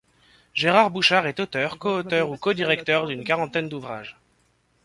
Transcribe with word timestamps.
Gérard 0.55 0.89
Bouchard 0.89 1.27
est 1.27 1.39
auteur, 1.39 1.77
coauteur 1.77 2.31
ou 2.31 2.35
codirecteur 2.35 3.05
d’une 3.05 3.23
quarantaine 3.23 3.69
d’ouvrages. 3.69 4.17